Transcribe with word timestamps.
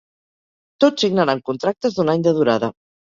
Tots 0.83 1.05
signaran 1.05 1.43
contractes 1.51 1.99
d'un 1.99 2.11
any 2.15 2.25
de 2.29 2.35
durada. 2.39 2.73